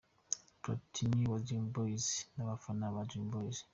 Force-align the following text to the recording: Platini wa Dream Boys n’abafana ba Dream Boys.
Platini 0.61 1.23
wa 1.31 1.37
Dream 1.45 1.65
Boys 1.75 2.05
n’abafana 2.35 2.85
ba 2.93 3.01
Dream 3.09 3.27
Boys. 3.33 3.57